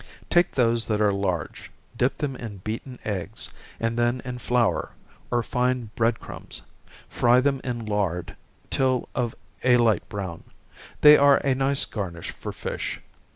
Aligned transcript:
_Take 0.31 0.53
those 0.53 0.87
that 0.87 0.99
are 0.99 1.13
large, 1.13 1.69
dip 1.95 2.17
them 2.17 2.35
in 2.35 2.57
beaten 2.63 2.97
eggs, 3.05 3.51
and 3.79 3.99
then 3.99 4.19
in 4.25 4.39
flour, 4.39 4.93
or 5.29 5.43
fine 5.43 5.91
bread 5.95 6.19
crumbs 6.19 6.63
fry 7.07 7.39
them 7.39 7.61
in 7.63 7.85
lard, 7.85 8.35
till 8.71 9.07
of 9.13 9.35
a 9.63 9.77
light 9.77 10.09
brown. 10.09 10.43
They 11.01 11.17
are 11.17 11.37
a 11.45 11.53
nice 11.53 11.85
garnish 11.85 12.31
for 12.31 12.51
fish. 12.51 12.99